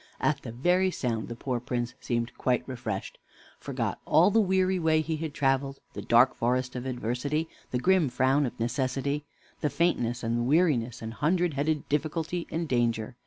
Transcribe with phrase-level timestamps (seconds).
[0.19, 3.19] At the very sound the poor Prince seemed quite refreshed,
[3.59, 8.09] forgot all the weary way he had traveled, the dark forest of Adversity, the grim
[8.09, 9.25] frown of Necessity,
[9.59, 13.15] the faintness and the weariness, and hundred headed Difficulty and Danger.